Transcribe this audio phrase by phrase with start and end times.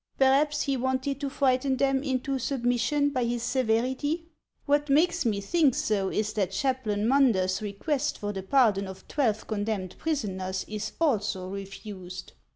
[0.17, 4.25] "Perhaps he wanted to frighten them into submission by his severity.
[4.65, 9.07] What makes me think so is that Chap lain Munder's request for the pardon of
[9.07, 12.33] twelve condemned prisoners is also refused."